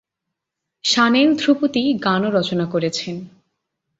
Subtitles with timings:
[0.83, 3.15] সান্যাল ধ্রুপদী গানও রচনা করেছেন।